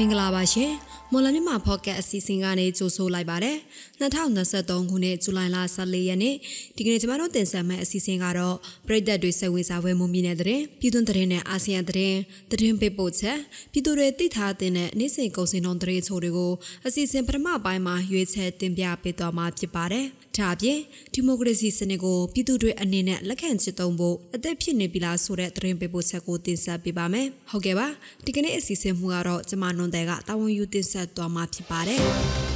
[0.00, 0.72] မင်္ဂလာပါရှင်
[1.12, 3.56] မော်လမြန်မာဖော့ကတ်အစီအစဉ်ကနေကြိုဆိုလိုက်ပါတယ်
[4.00, 6.34] 2023ခုနှစ်ဇူလိုင်လ14ရက်နေ့
[6.76, 13.38] ဒီကနေ့ကျမတို့တင်ဆက်မယ့်အစီအစဉ်ကတော့ပြည်သက်တွေစိတ်ဝင်စားပွဲမှုမြင့်တဲ့တဲ့ပြည်တွင်းတဲ့နဲ့အာဆီယံတဲ့တဲ့ပေးပို့ချက်
[13.72, 16.52] ပြည်သူတွေသိထားတဲ့နေ့စဉ်ကုန်စည်နှုန်းတဲ့ချို့တွေကို
[16.86, 20.78] အစီအစဉ်ပထမပိုင်းမှာရွေးချယ်တင်ပြပေးသွားမှာဖြစ်ပါတယ်ဒါအပြင်
[21.14, 27.86] ဒီမိုကရေစီစနစ်ကိုပြည်သူတွေအနေနဲ့လက်ခံချစ်သုံးဖို့အသက်ဖြစ်နေပြီလားဆိုတဲ့သတင်းပေးပို့ချက်ကိုတင်ဆက်ပေးပါမယ်ဟုတ်ကဲ့ပါ
[28.24, 32.49] ဒီကနေ့အစီအစဉ်မှုကတော့ကျမနွန်တဲ့ကတာဝန်ယူတင်ဆက်သွားမှာဖြစ်ပါတယ်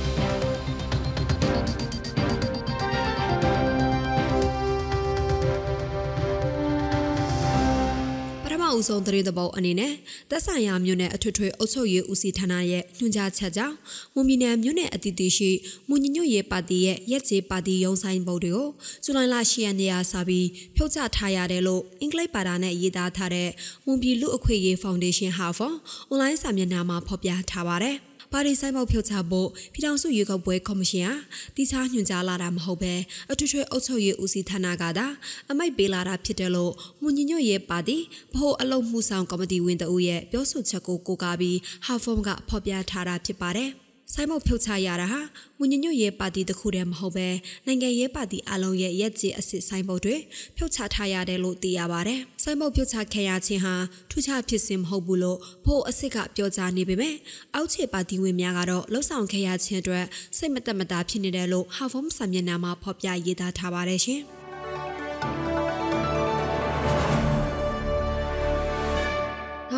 [8.75, 9.93] အဦးဆုံးသတင်းသဘောအနေနဲ့
[10.31, 13.77] သက်ဆိုင်ရာမြို့နယ်အထွေထွေအုပ်ချုပ်ရေးဦးစီးဌာနရဲ့ညွှန်ကြားချက်ကြောင့်
[14.15, 15.51] မွန်ပြည်နယ်မြို့နယ်အသီးသီးရှိ
[15.89, 18.69] မွန်ညညွတ်ရေးပါတီရဲ့ရက်ကျေပါတီရုံးဆိုင်ပုံတွေကို
[19.05, 20.47] ဇူလိုင်လ10ရက်နေ့ကစပြီး
[20.77, 23.51] ဖြုတ်ချထားရတယ်လို့အင်္ဂလိပ်ဘာသာနဲ့ရေးသားထားတဲ့
[23.87, 25.77] မွန်ပြည်လူအခွင့်အရေးဖောင်ဒေးရှင်းဟာဖော်
[26.09, 27.99] အွန်လိုင်းစာမျက်နှာမှာဖော်ပြထားပါတယ်။
[28.37, 31.15] ပါတီဆိုင်ပေါဖြုတ်ချဖို့ပြည်ထောင်စုရွေးကောက်ပွဲကော်မရှင်ဟာ
[31.57, 32.95] တိကျညွှန်ကြားလာတာမဟုတ်ပဲ
[33.31, 35.07] အထွေထွေအုပ်ချုပ်ရေးဦးစီးဌာနကသာ
[35.51, 43.71] အမိုက်ပေးလာတာဖြစ်တယ်လို့မွန်ညညွတ်ရဲ့ပါတီဗဟိုအလုပ်မှုဆောင်ကော်မတီဝင်တဦးရဲ့ပြောဆိုချက်ကိုကိုးကားပြီးဟာဖော်ကဖော်ပြထားတာဖြစ်ပါတယ်။
[44.15, 45.21] ဆိုင်မုတ်ဖြုတ်ချရတာဟာ
[45.59, 47.29] မွညညွတ်ရေးပါတီတစ်ခုတည်းမဟုတ်ပဲ
[47.67, 50.17] နိုင်ငံရေးပါတီအလုံးရဲ့ရက်ကျေအစစ်ဆိုင်မုတ်တွေ
[50.57, 53.75] ဖြုတ်ချထားရတယ်လို့သိရပါတယ်။ဆိုင်မုတ်ဖြုတ်ချခဲ့ရခြင်းဟာ
[54.11, 57.15] ထူးခြားဖြစ်စဉ်မဟုတ်ဘူးလို့ဖို့အစစ်ကပြောကြားနေပေမဲ့
[57.55, 60.05] အောက်ခြေပါတီဝင်များကတော့လှုပ်ဆောင်ခဲ့ရခြင်းအတွက်
[60.37, 64.23] စိတ်မသက်မသာဖြစ်နေတယ်လို့ဟာဖုံးစာမျက်နှာမှာဖော်ပြရေးသားထားပါတယ်ရှင်။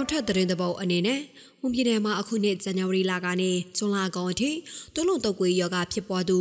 [0.06, 1.20] နောက်ထပ်သတင်းသဘောအနေနဲ့
[1.60, 4.50] မွန်ပြည်နယ်မှာအခုနှစ်ဇန်နဝါရီလကနေဇွန်လကုန်အထိ
[4.94, 6.38] တွလုံတုပ်ကွေးရောဂါဖြစ်ပွားသူ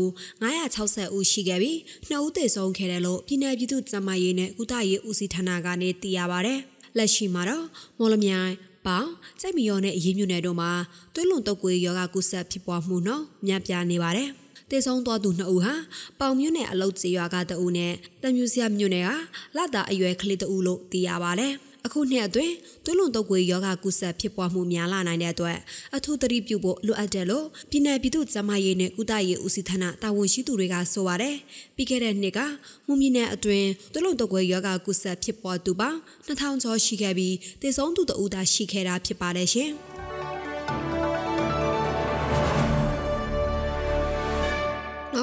[0.61, 6.55] 960ဦးရှိခဲ့ပြီးနှစ်ဦးသေဆုံးခဲ့တယ်လို့ပြည်내ပြည်သူ့ကျန်းမာရေးနဲ့ကုသရေးဦးစီးဌာနကနေသိရပါဗျ။
[6.97, 7.65] လက်ရှိမှာတော့
[7.97, 8.53] မော်လမြိုင်
[8.85, 9.07] ပေါင်
[9.41, 10.71] စိတ်မရောနဲ့အရေးမြုံနယ်တို့မှာ
[11.13, 14.29] တွလုံတုပ်ကွေးရောဂါကူးစက်ဖြစ်ပွားမှုနော်မြပြနေပါတယ်။
[14.71, 15.73] တေဆုံးသွားသူနှစ်ဦးဟာ
[16.19, 19.09] ပေါင်မြို့နယ်အလုတ်ကျေးရွာကတအူနဲ့တမြူစရမြို့နယ်က
[19.57, 22.53] လတာအရွယ်ကလေးတအူလို့သိရပါတယ်။ အခုနှစ်အတွင်း
[22.85, 25.57] သွေးလွန်တုပ်ကွေးယောဂကုဆက်ဖြစ်ပွားမှုများလာနိုင်တဲ့အတွက်
[25.95, 31.35] အထူးသတိပြုဖို့လိုအပ်တယ်လို့ပြည်내ပြည်သူ့ကျန်းမာရေးနဲ့ကုသရေးဦးစီးဌာနတာဝန်ရှိသူတွေကဆိုပါတယ်။
[31.75, 32.39] ပြီးခဲ့တဲ့နှစ်က
[32.87, 39.71] မွန်ပြည်နယ်အတွင်းသွေးလွန်တုပ်ကွေးယောဂကုဆက်ဖြစ်ပွားသူပေါင်း2000ကျော်ရှိခဲ့ပြီးသေဆုံးသူတဦးသာရှိခဲ့တာဖြစ်ပါတယ်ရှင်။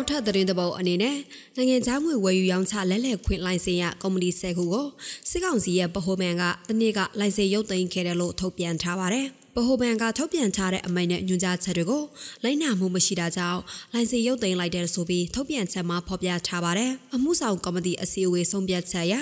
[0.02, 1.16] နောက်ထပ်သတင်းသဘောအနေနဲ့
[1.56, 4.86] နိုင်ငံခြားငွေဝယ်ယူရောင်းချလဲလှယ်ခွင့်လိုင်စင်ရကုမ္ပဏီ၁၀ခုကို
[5.30, 9.26] စစ်ကောင်စီရဲ့ဗဟိုဘဏ်ကတနေ့ကလိုင်စင်ရုပ်သိမ်းခဲ့တယ်လို့ထုတ်ပြန်ထားပါတယ်။
[9.56, 12.02] ဗဟိုဘဏ်ကထုတ်ပြန်ထားတဲ့အမိန့်နဲ့ညွှန်ကြားချက်တွေကို
[12.42, 13.60] လိုက်နာမှုမရှိတာကြောင့်
[13.92, 19.14] လိုင်စင်ရုပ်သိမ်းလိုက်တဲ့ဆိုပြီးထုတ်ပြန်ချက်မှာဖော်ပြထားပါတယ်။အမှုဆောင်ကော်မတီအစည်းအဝေးဆုံးဖြတ်ချက်အရ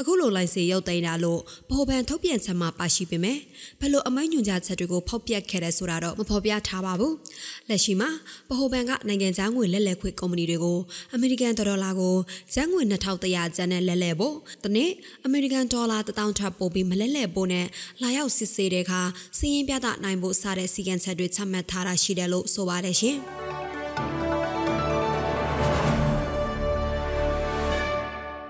[0.00, 3.38] အခုလိုလိုင်စင်ရုပ်သိမ်းတာလို့ဗဟိုဘဏ်ထုတ်ပြန်ချက်မှာပါရှိပေမဲ့
[3.80, 7.12] ဘယ်လိုအမိန့်ညွှန်ကြားချက်တွေကိုဖောက်ပြခဲ့တယ်ဆိုတာတော့မဖော်ပြထားပါဘူး။
[7.68, 8.10] လက်ရှိမှာ
[8.48, 10.78] ဗဟိုဘဏ်ကနိုင်ငံခြားငွေလက်လက်ခွေကုမ္ပဏီတွေကို
[11.14, 12.16] အမေရိကန်ဒေါ်လာကို
[12.54, 14.90] ကျန်းငွေ2100ကျပ်နဲ့လက်လက်ဖို့တနေ့
[15.24, 17.66] အမေရိကန်ဒေါ်လာ1000ထပ်ပို့ပြီးမလက်လက်ဖို့နဲ့
[18.02, 19.02] လာရောက်စစ်ဆေးတဲ့အခါ
[19.38, 23.18] စီးရင်ပြသနိုင်ဖို့စတဲ့စီကံချက်တွေချမှတ်ထားတာရှိတယ်လို့ဆိုပါတယ်ရှင်။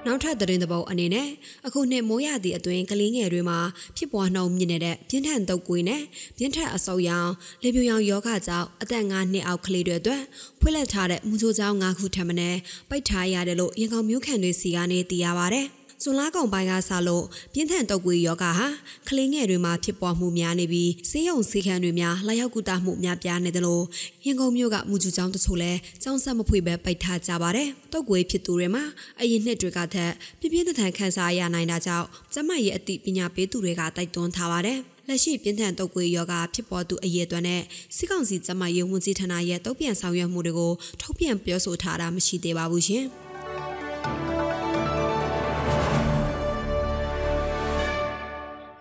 [0.07, 1.29] နောက်ထပ်သတင်းသဘောအနေနဲ့
[1.67, 3.59] အခုနှစ်မိုးရသည့်အတွင်းကလေးငယ်တွေမှာ
[3.97, 6.03] ဖြစ်ပွားနှုန်းမြင့်နေတဲ့ပြင်းထန်တုပ်ကွေးနဲ့
[6.37, 7.31] ပြင်းထန်အဆုတ်ရောင်
[7.63, 10.23] လေပြူရောင်ယောဂကြောင့်အသက်9နှစ်အောက်ကလေးတွေအတွက်
[10.61, 12.51] ဖွင့်လှစ်ထားတဲ့မူချိုးချောင်း9ခုထပ်မံ
[12.89, 15.63] ပိတ်ထားရတယ်လို့ရင်ကောင်မျိုးခံတွေစီကနေသိရပါဗျ။
[16.03, 18.69] ဇွန်လကုန်ပိုင်းကစလို့ပြင်းထန်တုပ်ကွေးယောဂါဟာ
[19.09, 23.85] ကလေးငယ်တွေမှာဖြစ်ပွားမှုများနေပြီးဆေးရုံဆေးခန်းတွေများလာရောက်ကူတာမှုများပြားနေတယ်လို့
[24.27, 28.85] ရင်ကုန်မြို့ကမူကျူကျောင်းတချို့လည်းကျောင်းဆက်မဖွေပဲပိတ်ထားကြပါတယ်။တုပ်ကွေးဖြစ်သူတွေမှာ
[29.21, 34.79] အရင်နှစ်တွေကထက်ပြပြင်းထန်ခံစားရနိုင်တာကြောင့်ကျမရဲ့အသိပညာပေးသူတွေကတိုက်တွန်းထားပါတယ်။
[35.09, 37.63] လက်ရှိပြင်းထန်တုပ်ကွေးယောဂဖြစ်ပေါ်သူအရေးအတွက်နဲ့
[37.97, 43.07] စစ်ကောင်စီကျမရေးဝန်ကြီးဌာနရဲ့တုံ့ပြန်ဆောင်ရွက်မှုတွေကိုထုတ်ပြန်ပြောဆိုထားတာမရှိသေးပါဘူးရှင်။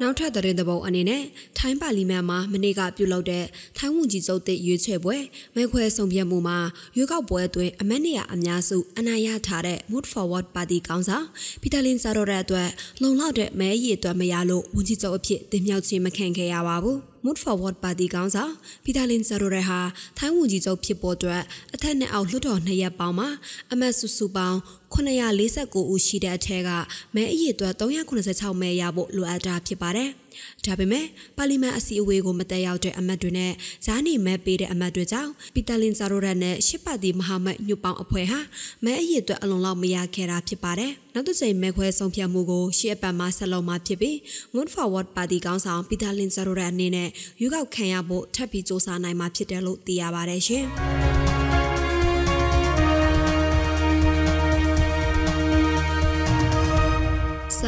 [0.01, 1.23] နောက်ထပ်သတင်းသဘောအနေနဲ့
[1.57, 3.45] ထိုင်းပါလီမန်မှာမနေ့ကပြုလုပ်တဲ့
[3.77, 5.17] ထိုင်းဝန်ကြီးချုပ်တစ်ရွေးချယ်ပွဲ
[5.55, 6.57] မဲခွဲဆုံးဖြတ်မှုမှာ
[6.95, 11.25] ရွေးကောက်ပွဲအတွင်းအမတ်နေရအများစုအနိုင်ရထားတဲ့ Mood Forward Party ကောင်းဆောင်
[11.61, 12.69] ပီတာလင်ဇာရိုရဲ့အတွက်
[13.01, 19.79] လုံလောက်တဲ့မဲရည်အတွက်မရလို့ဝန်ကြီးချုပ်အဖြစ်တင်မြှောက်ခြင်းမခံခဲ့ရပါဘူး။ Mood Forward Party ကောင်းဆောင်ပီတာလင်ဇာရိုရဲဟာ
[20.17, 21.41] ထိုင်းဝန်ကြီးချုပ်ဖြစ်ပေါ်အတွက်
[21.75, 23.29] အထက်နဲ့အောက်လွှတ်တော်နှစ်ရက်ပေါင်းမှာ
[23.71, 24.57] အမတ်စုစုပေါင်း
[24.93, 26.69] 949ဦးရှိတဲ့အထက်က
[27.15, 30.11] မဲအရေအတွက်386မဲရဖို့လိုအပ်တာဖြစ်ပါတယ်။။
[30.65, 31.05] ဒါပေမဲ့
[31.37, 33.51] ပါလီမန်အစည်းအဝေးကိုမတက်ရောက်တဲ့အမတ်တွေနဲ့
[33.85, 38.39] ဂျာနီမဲပေးတဲ့အမတ်တွေကြောင့်ပီတာလင်ဇာရိုရက်နဲ့ရှစ်ပါတီမဟာမတ်ညွတ်ပေါင်းအဖွဲ့ဟာ
[38.83, 44.15] မဲအရေးအတွက်အလွန်လောက်မရခဲ့တာဖြစ်ပါတယ်။နောက်တစ်ချိန်မဲခွဲဆုံးဖြတ်မှုကိုရှေ့အပတ်မှာဆက်လုပ်မှာဖြစ်ပြီး
[44.53, 47.09] Moon Forward ပါတီကောင်းဆောင်ပီတာလင်ဇာရိုရက်အနေနဲ့
[47.39, 50.65] ရွေးကောက်ခံရဖို့ထပ်ပြီးစ조사နိုင်မှာဖြစ်တယ်လို့သိရပါတယ်ရှင်။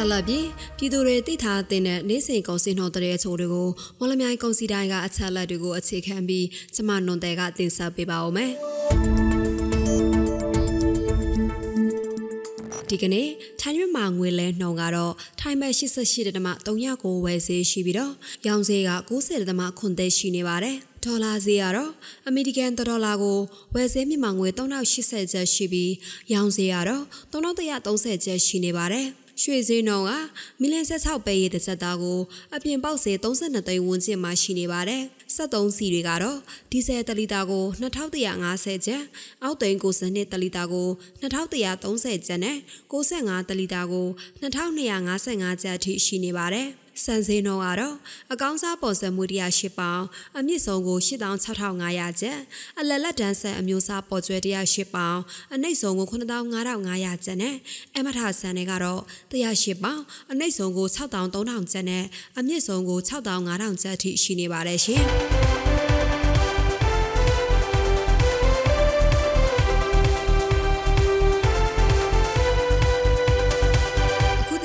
[0.04, 0.46] က်လက်ပြီး
[0.76, 3.68] ပြည်သူတွေသိထားတဲ့နေ့စဉ်ကုန်စည်နှုန်းတဲ့အချို့တွေကို
[3.98, 8.52] မော်လမြိုင်ကုန်စည်တိုင်းကအချက်လက်တွေကိုအခြေခံပြီးကျမနွန်တဲ့ကတင်ဆက်ပေးပါဦးမယ်။
[12.88, 13.28] ဒီကနေ့
[13.60, 18.12] ထိုင်းမြန်မာငွေလဲနှုန်းကတော့ထိုင်းဘတ်88.39ဝယ်ဈေးရှိပြီးတော့
[18.46, 21.92] ရောင်းဈေးက90.9သိရှိနေပါတယ်။ဒေါ်လာဈေးကတော့
[22.26, 23.38] အမေရိကန်ဒေါ်လာကို
[23.74, 25.92] ဝယ်ဈေးမြန်မာငွေ3080ကျပ်ရှိပြီး
[26.32, 29.08] ရောင်းဈေးကတော့3130ကျပ်ရှိနေပါတယ်။
[29.42, 30.12] ရွှေဈေးနှုန်းက
[30.60, 32.20] မီလ16ပဲရေးတစ်စက်သားကို
[32.54, 35.02] အပြင်ပေါက်ဈေး32သိန်းဝန်းကျင်မှာရှိနေပါတယ်။
[35.36, 36.38] 73စီတွေကတော့
[36.70, 39.02] ဒီဇယ်တလီတာကို2150ကျပ်၊
[39.42, 40.88] အောက်သိန်း92တလီတာကို
[41.22, 42.56] 2130ကျပ်နဲ့
[42.92, 44.06] 65တလီတာကို
[44.42, 46.68] 2255ကျပ်အထိရှိနေပါတယ်။
[47.04, 47.96] စံစင်းတော့ကတော့
[48.32, 50.02] အကောင်းစားပေါ်စံမှု108ပေါင်
[50.38, 52.38] အမြင့်ဆုံးကို86,500ကျပ်
[52.78, 55.18] အလလက်တန်းဆန်အမျိုးအစားပေါ်ကျွဲ108ပေါင်
[55.54, 57.54] အနှိမ့်ဆုံးကို95,500ကျပ်နဲ့
[57.96, 59.00] အမထဆန်တွေကတော့
[59.32, 60.00] 108ပေါင်
[60.30, 62.04] အနှိမ့်ဆုံးကို63,000ကျပ်နဲ့
[62.38, 65.67] အမြင့်ဆုံးကို65,000ကျပ်အထိရှိနေပါတယ်ရှင်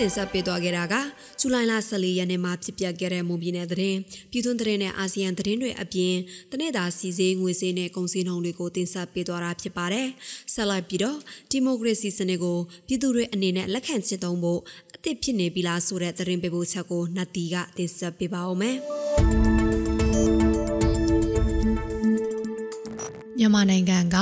[0.03, 0.95] တင်ဆက်ပေးသွားခဲ့တာက
[1.39, 3.99] ဇူလိုင်လ14ရက်နေ့မှာဖြစ်ပျက်ခဲ့တဲ့မွန်ပြည်နယ်သတင်း
[4.31, 6.15] ပြည်တွင်းသတင်းနဲ့အာဆီယံသတင်းတွေအပြင်
[6.51, 10.07] တနေ့တာစီစေးငွေစေးနဲ့ကုန်စည်နှုန်းတွေကိုတင်ဆက်ပေးသွားတာဖြစ်ပါတယ်။
[10.53, 11.17] ဆက်လိုက်ပြီးတော့
[11.51, 12.57] ဒီမိုကရေစီစနစ်ကို
[12.87, 14.59] ပြည်သူတွေအနေနဲ့လက်ခံချစ်သုံးဖို့
[14.95, 18.77] အသစ်ဖြစ်နေပြီလားဆိုတဲ့သတင်းပေးပို့ချက်ကိုနှတ်တီကတင်ဆက်ပေးပါဦးမယ်။
[23.39, 24.17] မြန်မာနိုင်ငံက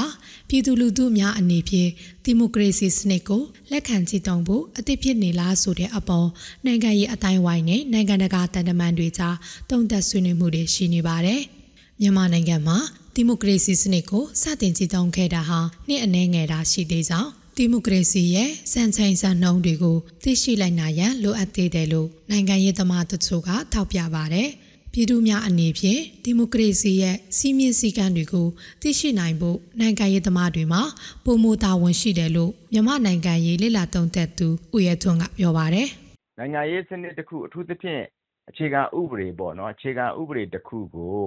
[0.49, 1.89] ပြည်သူလူထုများအနေဖြင့်
[2.25, 6.27] ဒီမိုကရေစီစနစ်ကိုလက်ခံကြည်တုံဖို့အသစ်ဖြစ်နေလားဆိုတဲ့အပေါ်
[6.65, 9.35] နိုင်ငံရေးအတိုင်းဝိုင်းနဲ့နိုင်ငံတကာတန်တမန်တွေကြား
[9.69, 11.41] တုံ့တက်ဆွေးနွေးမှုတွေရှိနေပါတယ်။
[12.01, 12.77] မြန်မာနိုင်ငံမှာ
[13.15, 24.49] ဒီမိုကရေစီစနစ်ကိုစတင်ကြည်တုံခဲ့တာဟာနှစ်အနည်းငယ်တာရှိသေးကြောင်းဒီမိုကရေစီရဲ့စံချိန်စံနှုန်းတွေကိုသိရှိလိုက်နိုင်ရန်လိုအပ်သေးတယ်လို့နိုင်ငံရေးသမားတို့ကထောက်ပြပါတယ်။
[24.93, 28.47] ပြည်သူများအနေဖြင့်ဒီမိုကရေစီရဲ့စီးမြင့်စည်းကမ်းတွေကို
[28.81, 30.81] သိရှိနိုင်ဖို့နိုင်ငံရေးသမားတွေမှာ
[31.25, 35.87] ပုံမတာဝန်ရှိတယ်လို့မြန်မာနိုင်ငံရေးလေလာတုံးသက်သူဦးရဲထွန်းကပြောပါတယ်။
[36.37, 38.03] နိုင်ငံရေးစနစ်တစ်ခုအထူးသဖြင့်
[38.49, 41.21] အခြေခံဥပဒေပေါ့နော်အခြေခံဥပဒေတစ်ခုကို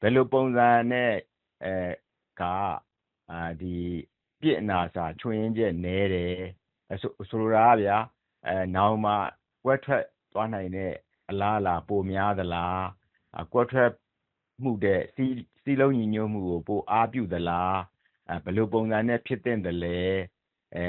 [0.00, 1.12] ဘယ်လိုပုံစံနဲ့
[1.64, 1.74] အဲ
[2.40, 2.42] က
[3.30, 3.76] အာဒီ
[4.40, 6.34] ပြစ်အနာစာချွင်းရင်ချက်နဲတယ်
[7.02, 7.98] ဆိုဆိုလိုတာဗျာ
[8.46, 9.12] အဲနောက်မှ
[9.64, 10.92] ကွက်ထွက်သွားနိုင်တဲ့
[11.30, 12.82] အလားအလာပိုများသလား
[13.52, 13.90] ကွက်ထွက်
[14.62, 17.78] မှုတဲ့စီးစီးလုံးညီညွတ်မှုကို ပိုအားပြုသလား
[18.28, 19.98] အဲဘယ်လိုပုံစံနဲ့ ဖြစ်တဲ့တယ်လဲ
[20.74, 20.86] အဲ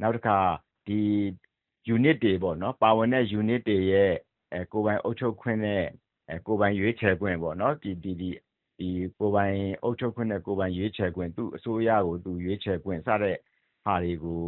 [0.00, 0.38] နောက်တစ်ခါ
[0.86, 1.00] ဒီ
[1.94, 4.12] unit တွေပေါ့နော်ပါဝင်တဲ့ unit တွေရဲ့
[4.52, 5.84] အဲကိုပိုင်အုပ်ချုပ်ခွင့်နဲ့
[6.30, 8.30] အဲကိုပိုင်ရွေးချယ်ခွင့်ပေါ့နော်ဒီဒီဒီ
[8.78, 8.88] ဒီ
[9.18, 13.38] ကိုပိုင်အုပ်ချုပ်ခွင့်နဲ့ ကိုပိုင်ရွေးချယ်ခွင့် သူ့အစိုးရကို သူရွေးချယ်ခွင့် စတဲ့
[13.84, 14.42] ဟာတွေကို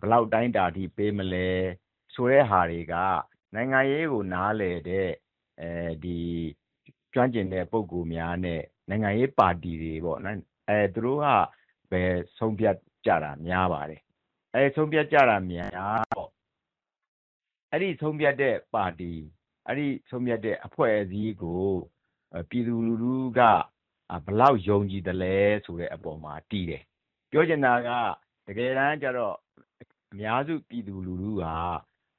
[0.00, 1.48] ဘလောက်တိုင်းတာထိ ပေးမလဲ
[2.14, 2.94] ဆိုတဲ့ဟာတွေက
[3.54, 5.08] နိုင်ငံရေးကို နားလည်တဲ့
[5.60, 5.70] အဲ
[6.04, 6.18] ဒီ
[7.16, 11.26] ကျွမ်းကျင်တဲ့ပုဂ္ဂိုလ်များနဲ့နိုင်ငံရေးပါတီတွေပေါ့နော်အဲသူတို့က
[11.90, 12.02] ပဲ
[12.38, 12.76] ဆုံးဖြတ်
[13.06, 14.00] ကြတာများပါတယ်
[14.54, 16.30] အဲဆုံးဖြတ်ကြတာများပေါ့
[17.70, 19.12] အဲ့ဒီဆုံးဖြတ်တဲ့ပါတီ
[19.66, 21.64] အဲ့ဒီဆုံးဖြတ်တဲ့အဖွဲ့အစည်းကို
[22.50, 23.40] ပြည်သူလူထုက
[24.26, 26.82] ဘလောက်ယုံကြည်တယ်လဲဆိုတဲ့အပေါ်မှာတည်တယ်
[27.30, 27.90] ပြောချင်တာက
[28.46, 29.36] တကယ်တမ်းကျတော့
[30.12, 31.44] အများစုပြည်သူလူထုက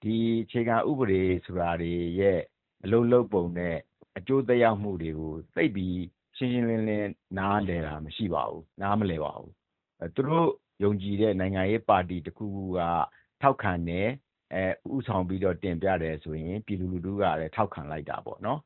[0.03, 2.39] ဒီအခြေခံဥပဒေဆိုတာတွေရဲ့
[2.83, 3.77] အလုပ်လုပ်ပုံနဲ့
[4.17, 5.97] အကျိုးသက်ရောက်မှုတွေကို သိပ်ပြီး
[6.37, 9.51] ရှင်းရှင်းလင်းလင်း နားလည်တာမရှိပါဘူး နားမလည်ပါဘူး
[10.15, 10.47] သူတို့
[10.83, 12.79] ယုံကြည်တဲ့ နိုင်ငံရေးပါတီတစ်ခုခုက
[13.41, 14.07] ထောက်ခံတယ်
[14.53, 18.59] အဲဥဆောင်ပြီးတော့ တင်ပြတယ်ဆိုရင် ပြည်သူလူထုကလည်း ထောက်ခံလိုက်တာပေါ့နော်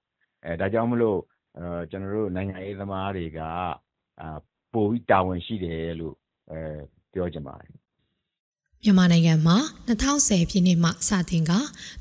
[0.46, 1.20] အဲဒါကြောင့်မလို့
[1.58, 3.40] အဲကျွန်တော်တို့ နိုင်ငံရေးသမားတွေက
[4.22, 4.38] အာ
[4.74, 6.16] ပိုပြီးတာဝန်ရှိတယ်လို့
[6.52, 6.60] အဲ
[7.14, 7.70] ပြောချင်ပါတယ်
[8.84, 11.52] မြန်မာနိုင်ငံမှာ2010ပြည့်နှစ်မှ စတင်က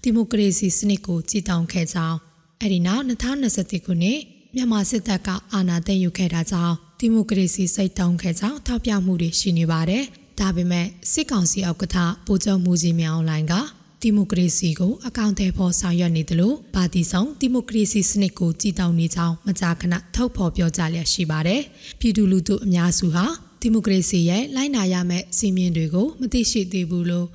[0.02, 2.29] ဒီမိုကရေစီစနစ်ကိုကြည်တောင်ခဲ့ကြောင်း
[2.62, 4.18] အဲဒီနောက်2021ခုနှစ်
[4.54, 10.04] မြန်မာစစ်တပ်ကအာဏာသိမ်းယူခဲ့တာကြောင့်ဒီမိုကရေစီစိတ်တောင်းခဲ့ကြောင်းထောက်ပြမှုတွေရှိနေပါတယ်။
[10.40, 13.54] ဒါပေမဲ့စစ်ကောင်စီဥက္ကဋ္ဌဗိုလ်ချုပ်မှုကြီးမြောင်လိုင်းက
[14.02, 21.60] ဒီမိုကရေစီကိုအကောင့်ထဲပေါ်ဆောင်ရွက်နေတယ်လို့ပါတီဆောင်ဒီမိုကရေစီစနစ်ကိုကြည်တောင်နေကြောင်းမကြာခဏထုတ်ဖော်ပြောကြားလျက်ရှိပါတယ်။
[22.00, 23.24] ပြည်သူလူထုအများစုဟာ
[23.60, 27.28] ဒီမိုကရေစီရဲ့လိုက်နာရမယ့်စီမင်းတွေကိုမသိရှိသေးဘူးလို့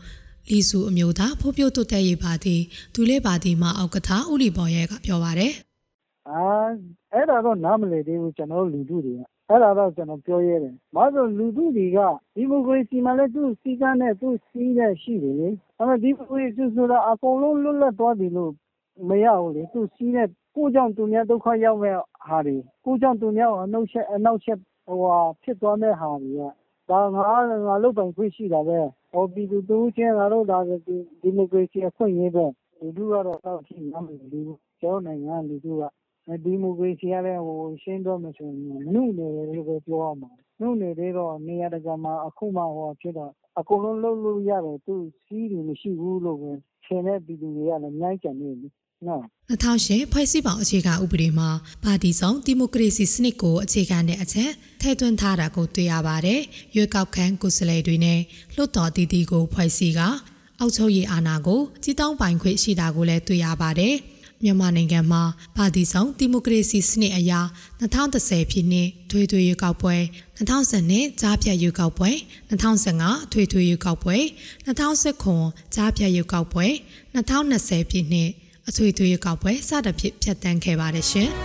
[0.51, 2.55] လီစုအမျိုးသားဖိုးပြိုးတုတ်တဲ့ရေးပါတီ
[2.93, 5.53] ဒူလေးပါတီမှအောက်ကထားဦးလီပေါ်ရဲကပြောပါတယ်
[6.29, 6.41] အာ
[7.13, 11.99] အဲ့ဒါတော့နားမလည်သေးဘူးကျွန်တော်တို့လူထုတွေကအဲ့ဒါတော့ကျွန်တော်ပြောရဲတယ်။ဘာလို့လဲလူထုတွေက
[12.35, 15.49] ဒီမိုကရေစီမှာလည်းသူ့စီကံနဲ့သူ့စီးတဲ့ရှိတယ်လေ။
[15.79, 18.51] အဲ့တော့ဒီမိုကရေစီဆိုတာအကုန်လုံးလွတ်လပ်သွားပြီလို့
[19.09, 21.95] မရဘူးလေ။သူ့စီးတဲ့ကိုကြောင့်သူများဒုက္ခရောက်မဲ့
[22.27, 26.41] ဟာတွေကိုကြောင့်သူများအနှုတ်ချက်အနောက်ချက်ဟိုဟာဖြစ်သွားတဲ့ဟာတွေက
[26.89, 27.27] ဒါငါ
[27.67, 28.79] ငါလုတ်ပိုင်ခွင့်ရှိတာပဲ။
[29.11, 30.57] ဟောပြည်သူတူချင်းငါတို့ဒါ
[31.21, 32.45] ဒီမိုကရေစီအခွင့်အရေးပဲ
[32.79, 35.83] လူထုကတော့တော့ရှိမှမလို့ဘူးကျွန်တော်နိုင်ငံလူထုက
[36.43, 38.59] ဒီမိုကရေစီကလည်းဟိုရှင်းတော့မဆိုရင်
[38.93, 46.51] နှုတ်နေတယ်လို့ပဲပြောရမှာနှုတ်နေသေးတော့နေရာတကာမှာအခုမှဟောဖြစ်တော့အကုန်လုံးလုံးလို့ရတယ်သူစီးတယ်မရှိဘူးလို့ပဲ
[46.85, 48.67] ဆင်တဲ့ပြည်သူတွေကလည်းအများကြီးကြံနေပြီ
[49.07, 51.49] နော်2008ဖွဲ့စည်းပုံအခြေခံဥပဒေမှာ
[51.83, 56.41] ပါတီဆောင်ဒီမိုကရေစီစနစ်ကိုအခြေခံတဲ့အချက်ထည့်သွင်းထားတာကိုတွေ့ရပါတယ်။
[56.75, 58.19] ရွေးကောက်ခံကိုယ်စားလှယ်တွေနဲ့
[58.55, 60.01] လွှတ်တော်တည်တည်ကိုဖွဲ့စည်းက
[60.59, 63.95] အောက်ချုပ်ရေးအာဏာကိုကြီးတောင်းပိုင်ခွင့်ရှိတာကိုလည်းတွေ့ရပါတယ်။
[64.43, 65.23] မြန်မာနိုင်ငံမှာ
[65.57, 67.39] ပါတီဆောင်ဒီမိုကရေစီစနစ်အရာ
[67.81, 69.95] 2010ဖြစ်နှစ်ထွေထွေရွေးကောက်ပွဲ
[70.37, 72.09] 2012ကြားဖြတ်ရွေးကောက်ပွဲ
[72.49, 74.17] 2015ထွေထွေရွေးကောက်ပွဲ
[74.65, 76.65] 2019ကြားဖြတ်ရွေးကောက်ပွဲ
[77.15, 78.29] 2020ဖြစ်နှစ်
[78.69, 81.29] အထွေထွေရွေးကောက်ပွဲစသဖြင့်ဖြတ်တန်းခဲ့ပါတယ်ရှင်။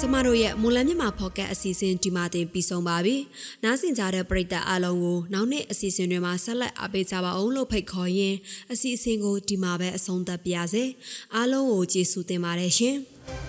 [0.00, 3.16] ကျမတို့ရဲ့မွန်လမြမာဖော့ကတ်အစီအစဉ်ဒီမှာတင်ပြီးဆုံးပါပြီ။
[3.64, 8.38] နားဆင်ကြတဲ့ပရိသတ်အားလုံးကိုနောက်နေ့အစီအစဉ်တွေမှာဆက်လက်အားပေးကြပါအောင်လို့ဖိတ်ခေါ်ရင်း
[8.72, 10.84] အစီအစဉ်ကိုဒီမှာပဲအဆုံးသတ်ပါရစေ။
[11.34, 12.96] အားလုံးကိုကျေးဇူးတင်ပါတယ်ရှင်။